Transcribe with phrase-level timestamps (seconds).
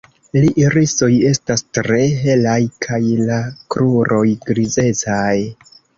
[0.35, 2.57] La irisoj estas tre helaj
[2.87, 3.37] kaj la
[3.77, 5.31] kruroj grizecaj.